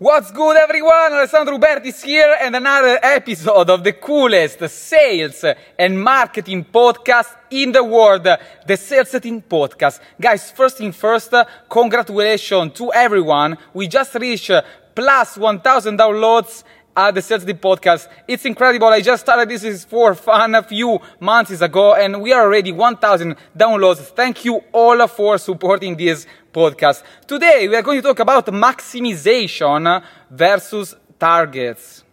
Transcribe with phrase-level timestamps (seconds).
[0.00, 1.12] What's good everyone?
[1.12, 5.44] Alessandro Uberti is here and another episode of the coolest sales
[5.78, 10.00] and marketing podcast in the world, the Sales Setting Podcast.
[10.20, 13.56] Guys, first thing first, uh, congratulations to everyone.
[13.72, 14.62] We just reached uh,
[14.96, 16.64] plus 1000 downloads
[16.96, 18.08] at the Sales Setting Podcast.
[18.26, 18.88] It's incredible.
[18.88, 22.72] I just started this is for fun a few months ago and we are already
[22.72, 23.98] 1000 downloads.
[23.98, 27.02] Thank you all for supporting this podcast.
[27.26, 32.04] Today we are going to talk about maximization versus targets.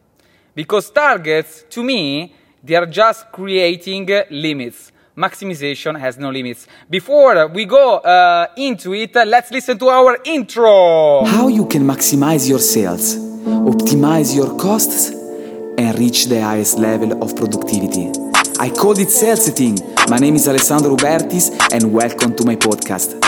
[0.54, 4.92] Because targets, to me, they are just creating limits.
[5.18, 6.68] Maximization has no limits.
[6.90, 11.26] Before we go uh, into it, let's listen to our intro.
[11.26, 13.18] How you can maximize your sales,
[13.66, 15.12] optimize your costs,
[15.78, 18.10] and reach the highest level of productivity.
[18.60, 19.78] I call it sales setting.
[20.10, 23.20] My name is Alessandro Ubertis, and welcome to my podcast.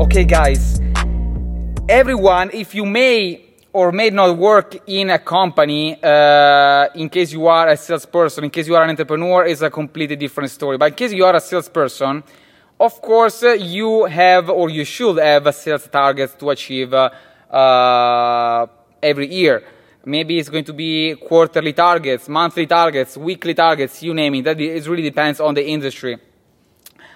[0.00, 0.80] Okay, guys,
[1.88, 3.40] everyone, if you may
[3.72, 8.50] or may not work in a company, uh, in case you are a salesperson, in
[8.50, 10.76] case you are an entrepreneur, is a completely different story.
[10.76, 12.22] But in case you are a salesperson,
[12.78, 17.10] of course, you have or you should have sales targets to achieve uh,
[17.50, 18.66] uh,
[19.02, 19.62] every year.
[20.04, 24.44] Maybe it's going to be quarterly targets, monthly targets, weekly targets, you name it.
[24.44, 26.18] That it really depends on the industry.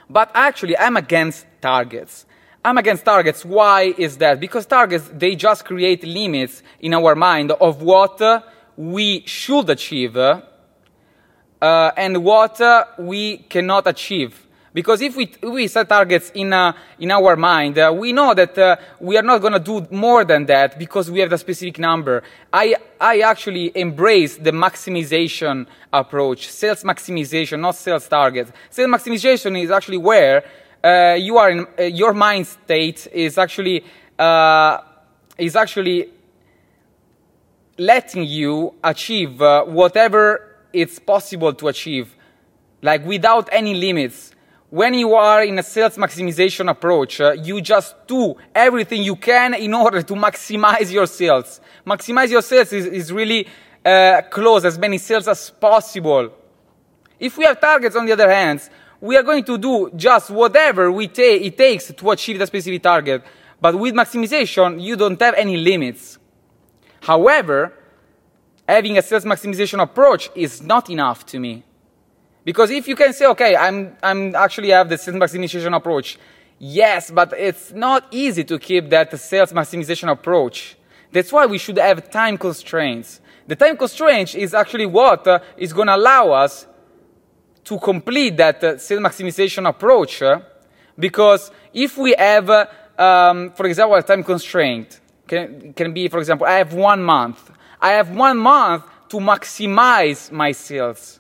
[0.09, 2.25] But actually, I'm against targets.
[2.65, 3.45] I'm against targets.
[3.45, 4.41] Why is that?
[4.41, 8.41] Because targets, they just create limits in our mind of what uh,
[8.77, 10.41] we should achieve uh,
[11.61, 14.48] and what uh, we cannot achieve.
[14.75, 18.57] Because if we, we set targets in, uh, in our mind, uh, we know that
[18.59, 21.79] uh, we are not going to do more than that because we have the specific
[21.79, 22.23] number.
[22.53, 28.53] I, I actually embrace the maximization approach, sales maximization, not sales targets.
[28.71, 30.45] Sales maximization is actually where
[30.83, 33.85] uh, you are in uh, your mind state is actually
[34.19, 34.79] uh,
[35.37, 36.09] is actually
[37.79, 42.15] letting you achieve whatever it's possible to achieve,
[42.83, 44.33] like without any limits.
[44.71, 49.55] When you are in a sales maximization approach, uh, you just do everything you can
[49.55, 51.63] in order to maximize your sales.
[51.87, 53.49] Maximize your sales is, is really
[53.83, 56.31] uh, close as many sales as possible.
[57.19, 58.61] If we have targets, on the other hand,
[59.01, 62.83] we are going to do just whatever we ta- it takes to achieve the specific
[62.83, 63.23] target.
[63.59, 66.19] But with maximization, you don't have any limits.
[67.01, 67.73] However,
[68.69, 71.65] having a sales maximization approach is not enough to me.
[72.45, 76.19] Because if you can say, okay, I'm, I'm actually have the sales maximization approach,
[76.59, 80.77] yes, but it's not easy to keep that sales maximization approach.
[81.13, 83.21] That's why we should have time constraints.
[83.47, 86.67] The time constraint is actually what uh, is going to allow us
[87.65, 90.41] to complete that uh, sales maximization approach uh,
[90.99, 92.67] because if we have, uh,
[92.99, 97.51] um, for example, a time constraint, can, can be, for example, I have one month.
[97.81, 101.18] I have one month to maximize my sales.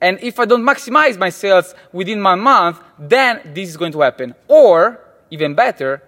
[0.00, 4.00] And if I don't maximize my sales within one month, then this is going to
[4.00, 4.34] happen.
[4.48, 5.00] Or,
[5.30, 6.02] even better,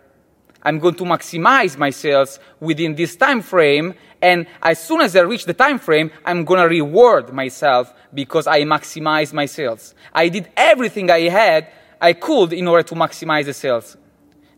[0.62, 5.22] I'm going to maximize my sales within this time frame and as soon as I
[5.22, 9.96] reach the time frame, I'm going to reward myself because I maximize my sales.
[10.14, 11.66] I did everything I had,
[12.00, 13.96] I could in order to maximize the sales.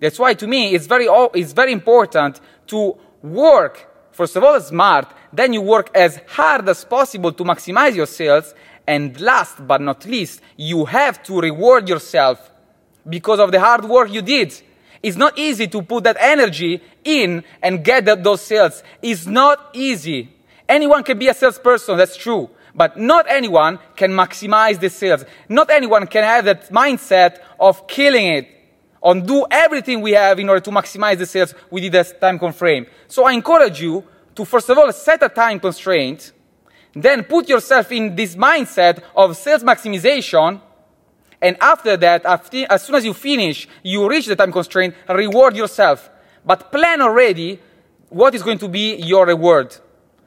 [0.00, 5.12] That's why to me it's very it's very important to work first of all smart,
[5.32, 8.54] then you work as hard as possible to maximize your sales
[8.86, 12.50] and last but not least, you have to reward yourself
[13.08, 14.60] because of the hard work you did.
[15.02, 18.82] It's not easy to put that energy in and get that, those sales.
[19.02, 20.30] It's not easy.
[20.68, 22.48] Anyone can be a salesperson, that's true.
[22.74, 25.24] But not anyone can maximize the sales.
[25.48, 28.48] Not anyone can have that mindset of killing it,
[29.02, 32.88] on do everything we have in order to maximize the sales within that time constraint.
[33.06, 34.02] So I encourage you
[34.34, 36.32] to first of all set a time constraint,
[36.94, 40.60] then put yourself in this mindset of sales maximization,
[41.40, 46.08] and after that, as soon as you finish, you reach the time constraint, reward yourself.
[46.44, 47.58] But plan already
[48.08, 49.76] what is going to be your reward.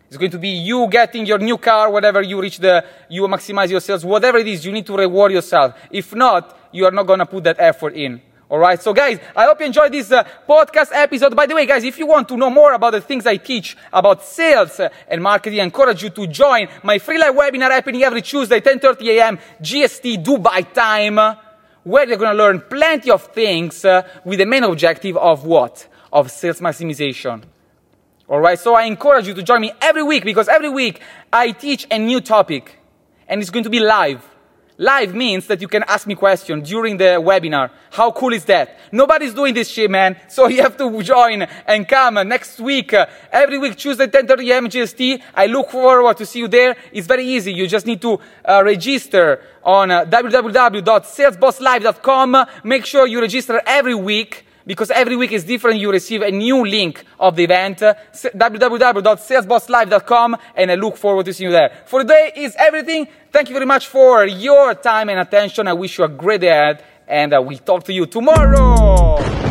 [0.08, 3.70] It's going to be you getting your new car, whatever you reach the, you maximize
[3.70, 5.76] your sales, whatever it is, you need to reward yourself.
[5.92, 8.22] If not, you are not going to put that effort in.
[8.50, 8.82] All right.
[8.82, 11.36] So guys, I hope you enjoyed this uh, podcast episode.
[11.36, 13.76] By the way, guys, if you want to know more about the things I teach
[13.92, 18.04] about sales uh, and marketing, I encourage you to join my free live webinar happening
[18.04, 19.40] every Tuesday, 10:30 a.m.
[19.62, 21.38] GST Dubai time,
[21.84, 25.86] where you're going to learn plenty of things uh, with the main objective of what?
[26.14, 27.44] Of sales maximization.
[28.30, 28.58] All right.
[28.58, 31.02] So I encourage you to join me every week because every week
[31.34, 32.80] I teach a new topic,
[33.28, 34.26] and it's going to be live
[34.80, 37.72] Live means that you can ask me questions during the webinar.
[37.90, 38.78] How cool is that?
[38.92, 40.16] Nobody's doing this shit, man.
[40.30, 42.94] So you have to join and come next week.
[42.94, 44.70] Uh, every week, Tuesday, 10.30 a.m.
[44.70, 45.20] GST.
[45.34, 46.76] I look forward to see you there.
[46.92, 47.52] It's very easy.
[47.54, 52.46] You just need to uh, register on uh, www.salesbosslive.com.
[52.64, 55.80] Make sure you register every week because every week is different.
[55.80, 61.50] You receive a new link of the event, www.salesbosslive.com, and I look forward to seeing
[61.50, 61.72] you there.
[61.88, 63.08] For today is everything.
[63.32, 65.68] Thank you very much for your time and attention.
[65.68, 66.78] I wish you a great day
[67.08, 69.47] and uh, we'll talk to you tomorrow.